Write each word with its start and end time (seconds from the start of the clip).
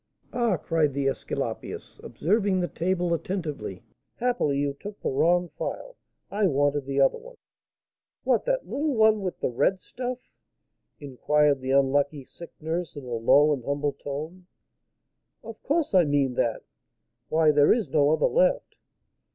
"Ah!" 0.33 0.57
cried 0.57 0.95
the 0.95 1.05
Æsculapius, 1.05 2.03
observing 2.03 2.59
the 2.59 2.67
table 2.67 3.13
attentively, 3.13 3.83
"happily 4.15 4.57
you 4.57 4.73
took 4.73 4.99
the 4.99 5.11
wrong 5.11 5.49
phial, 5.49 5.95
I 6.31 6.47
wanted 6.47 6.87
the 6.87 6.99
other 6.99 7.19
one." 7.19 7.35
"What, 8.23 8.45
that 8.45 8.67
little 8.67 8.95
one 8.95 9.21
with 9.21 9.39
the 9.41 9.51
red 9.51 9.77
stuff?" 9.77 10.17
inquired 10.99 11.61
the 11.61 11.69
unlucky 11.69 12.25
sick 12.25 12.49
nurse, 12.59 12.95
in 12.95 13.03
a 13.03 13.09
low 13.13 13.53
and 13.53 13.63
humble 13.63 13.93
tone. 13.93 14.47
"Of 15.43 15.61
course 15.61 15.93
I 15.93 16.03
mean 16.05 16.33
that; 16.33 16.63
why, 17.29 17.51
there 17.51 17.71
is 17.71 17.91
no 17.91 18.09
other 18.09 18.25
left." 18.25 18.77